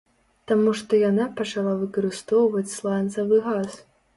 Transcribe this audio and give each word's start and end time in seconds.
Таму 0.51 0.71
што 0.79 0.99
яна 1.01 1.27
пачала 1.41 1.75
выкарыстоўваць 1.83 2.67
сланцавы 2.77 3.43
газ. 3.51 3.71